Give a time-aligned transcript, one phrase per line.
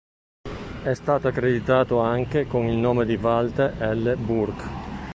[0.81, 4.15] È stato accreditato anche con il nome Walter L.
[4.17, 4.69] Burke.